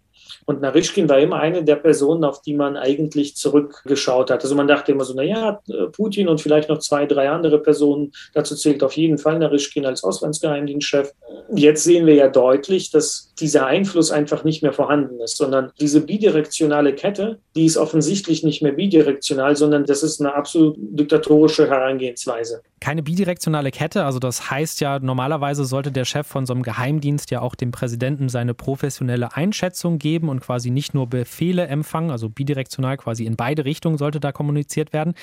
[0.46, 4.44] Und Narischkin war immer eine der Personen, auf die man eigentlich zurückgeschaut hat.
[4.44, 5.60] Also man dachte immer so, naja,
[5.92, 8.12] Putin und vielleicht noch zwei, drei andere Personen.
[8.34, 11.12] Dazu zählt auf jeden Fall Narischkin als Auslandsgeheimdienstchef.
[11.54, 16.02] Jetzt sehen wir ja deutlich, dass dieser Einfluss einfach nicht mehr vorhanden ist, sondern diese
[16.02, 22.62] bidirektionale Kette, die ist offensichtlich nicht mehr bidirektional, sondern das ist eine absolut diktatorische Herangehensweise.
[22.80, 27.32] Keine bidirektionale Kette, also das heißt ja, normalerweise sollte der Chef von so einem Geheimdienst
[27.32, 32.30] ja auch dem Präsidenten seine professionelle Einschätzung geben und quasi nicht nur Befehle empfangen, also
[32.30, 35.14] bidirektional quasi in beide Richtungen sollte da kommuniziert werden.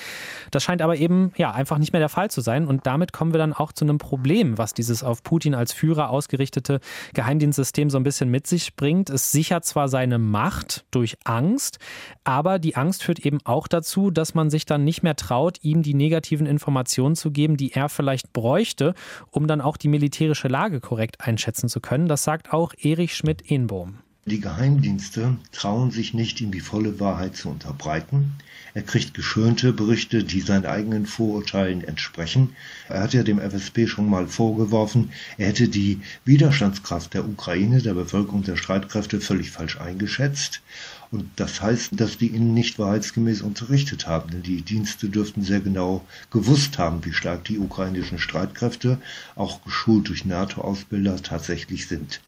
[0.49, 3.33] Das scheint aber eben ja einfach nicht mehr der Fall zu sein und damit kommen
[3.33, 6.79] wir dann auch zu einem Problem, was dieses auf Putin als Führer ausgerichtete
[7.13, 9.09] Geheimdienstsystem so ein bisschen mit sich bringt.
[9.09, 11.77] Es sichert zwar seine Macht durch Angst,
[12.23, 15.83] aber die Angst führt eben auch dazu, dass man sich dann nicht mehr traut, ihm
[15.83, 18.93] die negativen Informationen zu geben, die er vielleicht bräuchte,
[19.29, 22.07] um dann auch die militärische Lage korrekt einschätzen zu können.
[22.07, 23.99] Das sagt auch Erich Schmidt-Ehnbohm.
[24.25, 28.33] Die Geheimdienste trauen sich nicht, ihm die volle Wahrheit zu unterbreiten.
[28.75, 32.55] Er kriegt geschönte Berichte, die seinen eigenen Vorurteilen entsprechen.
[32.87, 37.95] Er hat ja dem FSB schon mal vorgeworfen, er hätte die Widerstandskraft der Ukraine, der
[37.95, 40.61] Bevölkerung der Streitkräfte völlig falsch eingeschätzt.
[41.09, 45.61] Und das heißt, dass die ihn nicht wahrheitsgemäß unterrichtet haben, denn die Dienste dürften sehr
[45.61, 48.99] genau gewusst haben, wie stark die ukrainischen Streitkräfte,
[49.35, 52.21] auch geschult durch NATO-Ausbilder, tatsächlich sind.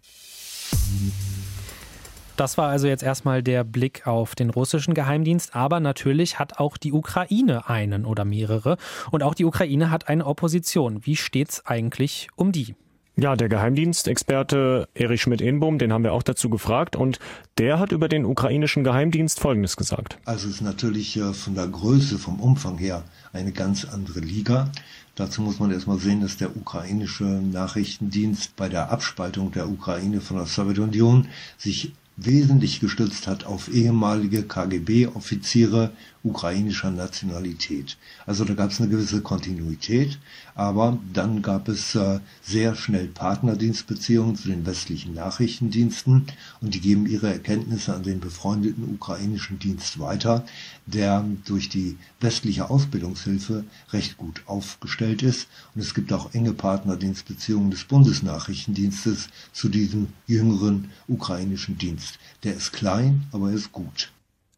[2.35, 6.77] Das war also jetzt erstmal der Blick auf den russischen Geheimdienst, aber natürlich hat auch
[6.77, 8.77] die Ukraine einen oder mehrere
[9.11, 11.05] und auch die Ukraine hat eine Opposition.
[11.05, 12.75] Wie steht's eigentlich um die?
[13.15, 17.19] Ja, der Geheimdienstexperte Erich Schmidt-Enbohm, den haben wir auch dazu gefragt und
[17.59, 20.17] der hat über den ukrainischen Geheimdienst Folgendes gesagt.
[20.25, 24.71] Also es ist natürlich von der Größe, vom Umfang her eine ganz andere Liga.
[25.13, 30.37] Dazu muss man erstmal sehen, dass der ukrainische Nachrichtendienst bei der Abspaltung der Ukraine von
[30.37, 31.27] der Sowjetunion
[31.59, 35.91] sich wesentlich gestützt hat auf ehemalige KGB-Offiziere
[36.23, 37.97] ukrainischer Nationalität.
[38.25, 40.19] Also da gab es eine gewisse Kontinuität,
[40.55, 46.27] aber dann gab es äh, sehr schnell Partnerdienstbeziehungen zu den westlichen Nachrichtendiensten
[46.61, 50.45] und die geben ihre Erkenntnisse an den befreundeten ukrainischen Dienst weiter,
[50.85, 55.47] der durch die westliche Ausbildungshilfe recht gut aufgestellt ist.
[55.75, 62.17] Und es gibt auch enge Partnerdienstbeziehungen des Bundesnachrichtendienstes zu diesem jüngeren ukrainischen Dienst.
[62.43, 64.11] Der ist klein, aber er ist gut.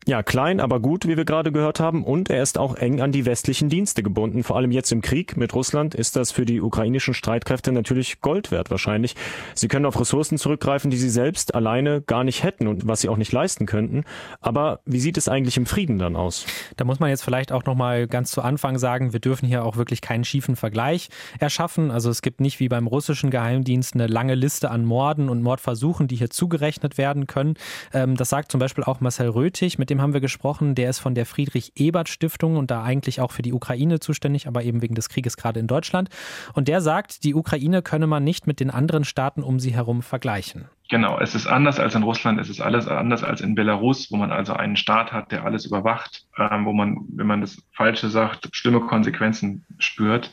[0.08, 2.04] Ja, klein, aber gut, wie wir gerade gehört haben.
[2.04, 4.44] Und er ist auch eng an die westlichen Dienste gebunden.
[4.44, 8.52] Vor allem jetzt im Krieg mit Russland ist das für die ukrainischen Streitkräfte natürlich Gold
[8.52, 9.16] wert wahrscheinlich.
[9.56, 13.10] Sie können auf Ressourcen zurückgreifen, die sie selbst alleine gar nicht hätten und was sie
[13.10, 14.04] auch nicht leisten könnten.
[14.42, 16.46] Aber wie sieht es eigentlich im Frieden dann aus?
[16.78, 19.76] Da muss man jetzt vielleicht auch nochmal ganz zu Anfang sagen, wir dürfen hier auch
[19.76, 21.90] wirklich keinen schiefen Vergleich erschaffen.
[21.90, 26.08] Also es gibt nicht wie beim russischen Geheimdienst eine lange Liste an Morden und Mordversuchen,
[26.08, 27.56] die hier zugerechnet werden können.
[27.92, 30.76] Ähm, das sagt zum Beispiel auch Marcel Röthig, mit dem dem haben wir gesprochen.
[30.76, 34.82] Der ist von der Friedrich-Ebert-Stiftung und da eigentlich auch für die Ukraine zuständig, aber eben
[34.82, 36.10] wegen des Krieges gerade in Deutschland.
[36.54, 40.02] Und der sagt, die Ukraine könne man nicht mit den anderen Staaten um sie herum
[40.02, 40.66] vergleichen.
[40.90, 44.18] Genau, es ist anders als in Russland, es ist alles anders als in Belarus, wo
[44.18, 48.10] man also einen Staat hat, der alles überwacht, ähm, wo man, wenn man das Falsche
[48.10, 50.32] sagt, schlimme Konsequenzen spürt.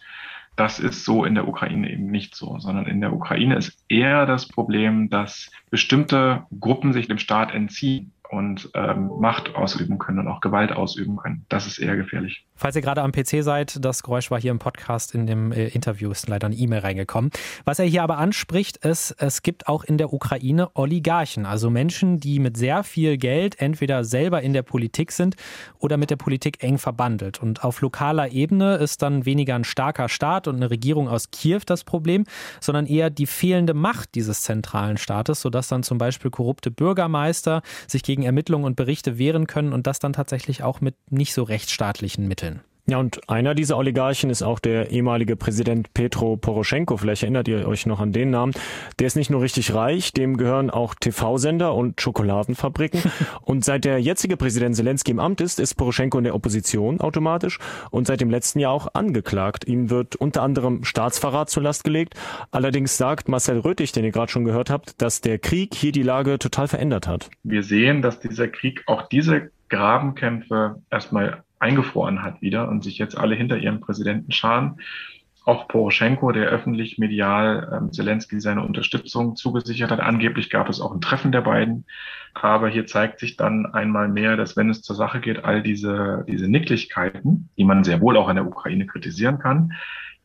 [0.54, 4.26] Das ist so in der Ukraine eben nicht so, sondern in der Ukraine ist eher
[4.26, 10.28] das Problem, dass bestimmte Gruppen sich dem Staat entziehen und ähm, Macht ausüben können und
[10.28, 11.44] auch Gewalt ausüben können.
[11.50, 12.46] Das ist eher gefährlich.
[12.54, 15.68] Falls ihr gerade am PC seid, das Geräusch war hier im Podcast, in dem äh,
[15.68, 17.30] Interview ist leider eine E-Mail reingekommen.
[17.66, 22.20] Was er hier aber anspricht, ist, es gibt auch in der Ukraine Oligarchen, also Menschen,
[22.20, 25.36] die mit sehr viel Geld entweder selber in der Politik sind
[25.78, 27.42] oder mit der Politik eng verbandelt.
[27.42, 31.60] Und auf lokaler Ebene ist dann weniger ein starker Staat und eine Regierung aus Kiew
[31.66, 32.24] das Problem,
[32.60, 38.02] sondern eher die fehlende Macht dieses zentralen Staates, sodass dann zum Beispiel korrupte Bürgermeister sich
[38.02, 41.42] gegen gegen Ermittlungen und Berichte wehren können und das dann tatsächlich auch mit nicht so
[41.42, 42.60] rechtsstaatlichen Mitteln.
[42.88, 46.96] Ja, und einer dieser Oligarchen ist auch der ehemalige Präsident Petro Poroschenko.
[46.96, 48.54] Vielleicht erinnert ihr euch noch an den Namen.
[48.98, 53.00] Der ist nicht nur richtig reich, dem gehören auch TV-Sender und Schokoladenfabriken.
[53.42, 57.60] und seit der jetzige Präsident Zelensky im Amt ist, ist Poroschenko in der Opposition automatisch
[57.92, 59.64] und seit dem letzten Jahr auch angeklagt.
[59.64, 62.14] Ihm wird unter anderem Staatsverrat zur Last gelegt.
[62.50, 66.02] Allerdings sagt Marcel Röttig, den ihr gerade schon gehört habt, dass der Krieg hier die
[66.02, 67.30] Lage total verändert hat.
[67.44, 73.16] Wir sehen, dass dieser Krieg auch diese Grabenkämpfe erstmal eingefroren hat wieder und sich jetzt
[73.16, 74.80] alle hinter ihrem Präsidenten scharen.
[75.44, 80.00] Auch Poroschenko, der öffentlich medial ähm, Zelensky seine Unterstützung zugesichert hat.
[80.00, 81.84] Angeblich gab es auch ein Treffen der beiden.
[82.34, 86.24] Aber hier zeigt sich dann einmal mehr, dass wenn es zur Sache geht, all diese,
[86.28, 89.72] diese Nicklichkeiten, die man sehr wohl auch an der Ukraine kritisieren kann,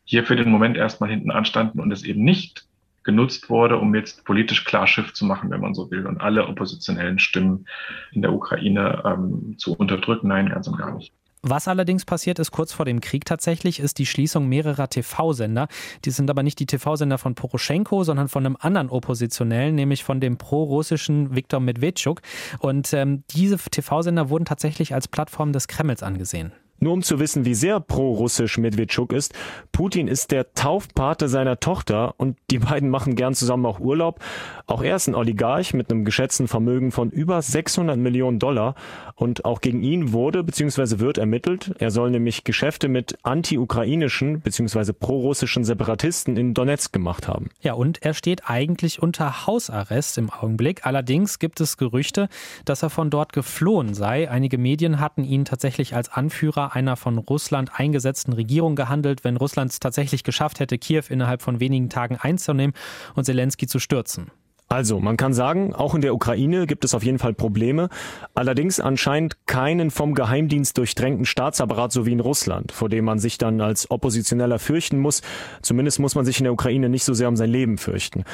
[0.04, 2.68] hier für den Moment erstmal hinten anstanden und es eben nicht
[3.04, 6.46] genutzt wurde, um jetzt politisch klar Schiff zu machen, wenn man so will, und alle
[6.46, 7.66] oppositionellen Stimmen
[8.12, 10.28] in der Ukraine ähm, zu unterdrücken.
[10.28, 11.14] Nein, ganz und gar nicht.
[11.50, 15.70] Was allerdings passiert ist kurz vor dem Krieg tatsächlich, ist die Schließung mehrerer TV-Sender.
[16.04, 20.20] Die sind aber nicht die TV-Sender von Poroschenko, sondern von einem anderen Oppositionellen, nämlich von
[20.20, 22.22] dem pro-russischen Viktor Medvedchuk.
[22.60, 26.52] Und ähm, diese TV-Sender wurden tatsächlich als Plattform des Kremls angesehen.
[26.80, 29.34] Nur um zu wissen, wie sehr pro-russisch Medvedchuk ist,
[29.72, 34.20] Putin ist der Taufpate seiner Tochter und die beiden machen gern zusammen auch Urlaub.
[34.68, 38.76] Auch er ist ein Oligarch mit einem geschätzten Vermögen von über 600 Millionen Dollar
[39.16, 41.00] und auch gegen ihn wurde bzw.
[41.00, 41.74] wird ermittelt.
[41.80, 44.94] Er soll nämlich Geschäfte mit anti-ukrainischen bzw.
[44.94, 47.50] pro-russischen Separatisten in Donetsk gemacht haben.
[47.62, 50.86] Ja, und er steht eigentlich unter Hausarrest im Augenblick.
[50.86, 52.30] Allerdings gibt es Gerüchte,
[52.66, 54.30] dass er von dort geflohen sei.
[54.30, 59.72] Einige Medien hatten ihn tatsächlich als Anführer einer von Russland eingesetzten Regierung gehandelt, wenn Russland
[59.72, 62.76] es tatsächlich geschafft hätte, Kiew innerhalb von wenigen Tagen einzunehmen
[63.16, 64.32] und Zelensky zu stürzen.
[64.70, 67.88] Also, man kann sagen, auch in der Ukraine gibt es auf jeden Fall Probleme,
[68.36, 73.38] allerdings anscheinend keinen vom Geheimdienst durchdrängten Staatsapparat so wie in Russland, vor dem man sich
[73.38, 75.22] dann als Oppositioneller fürchten muss.
[75.62, 78.26] Zumindest muss man sich in der Ukraine nicht so sehr um sein Leben fürchten.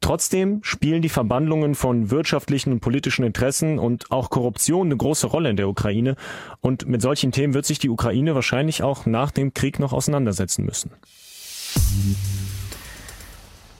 [0.00, 5.50] Trotzdem spielen die Verbandlungen von wirtschaftlichen und politischen Interessen und auch Korruption eine große Rolle
[5.50, 6.16] in der Ukraine.
[6.60, 10.64] Und mit solchen Themen wird sich die Ukraine wahrscheinlich auch nach dem Krieg noch auseinandersetzen
[10.64, 10.90] müssen.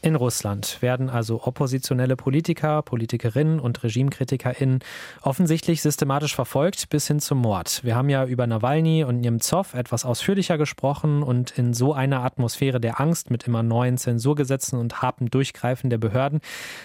[0.01, 4.79] In Russland werden also oppositionelle Politiker, Politikerinnen und RegimekritikerInnen
[5.23, 7.81] offensichtlich systematisch verfolgt bis hin zum Mord.
[7.83, 12.81] Wir haben ja über Nawalny und Nemtsov etwas ausführlicher gesprochen und in so einer Atmosphäre
[12.81, 16.41] der Angst mit immer neuen Zensurgesetzen und hartem Durchgreifen der Behörden,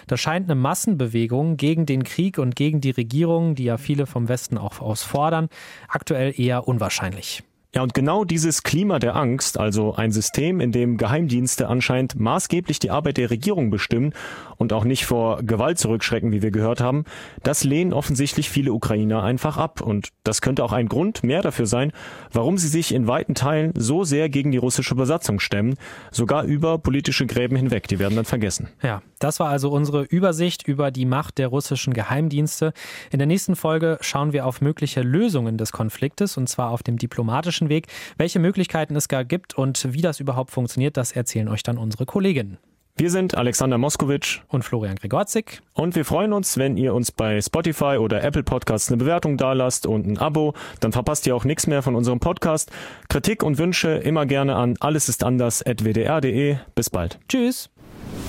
[0.08, 4.28] da scheint eine Massenbewegung gegen den Krieg und gegen die Regierung, die ja viele vom
[4.28, 5.48] Westen auch aus fordern,
[5.88, 7.44] aktuell eher unwahrscheinlich.
[7.74, 12.78] Ja, und genau dieses Klima der Angst, also ein System, in dem Geheimdienste anscheinend maßgeblich
[12.78, 14.12] die Arbeit der Regierung bestimmen
[14.56, 17.04] und auch nicht vor Gewalt zurückschrecken, wie wir gehört haben,
[17.42, 19.80] das lehnen offensichtlich viele Ukrainer einfach ab.
[19.80, 21.90] Und das könnte auch ein Grund mehr dafür sein,
[22.30, 25.74] warum sie sich in weiten Teilen so sehr gegen die russische Besatzung stemmen,
[26.12, 27.88] sogar über politische Gräben hinweg.
[27.88, 28.68] Die werden dann vergessen.
[28.84, 32.72] Ja, das war also unsere Übersicht über die Macht der russischen Geheimdienste.
[33.10, 36.98] In der nächsten Folge schauen wir auf mögliche Lösungen des Konfliktes und zwar auf dem
[36.98, 37.86] diplomatischen politischen Weg.
[38.16, 42.06] Welche Möglichkeiten es gar gibt und wie das überhaupt funktioniert, das erzählen euch dann unsere
[42.06, 42.58] Kolleginnen.
[42.96, 45.62] Wir sind Alexander Moskowitsch und Florian Gregorzik.
[45.72, 49.84] Und wir freuen uns, wenn ihr uns bei Spotify oder Apple Podcasts eine Bewertung dalasst
[49.84, 50.54] und ein Abo.
[50.78, 52.70] Dann verpasst ihr auch nichts mehr von unserem Podcast.
[53.08, 56.56] Kritik und Wünsche immer gerne an allesistanders.wdr.de.
[56.76, 57.18] Bis bald.
[57.28, 57.68] Tschüss.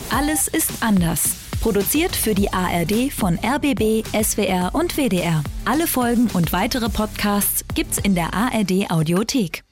[0.09, 1.44] Alles ist anders.
[1.65, 5.43] Produziert für die ARD von RBB, SWR und WDR.
[5.65, 9.65] Alle Folgen und weitere Podcasts gibt's in der ARD Audiothek.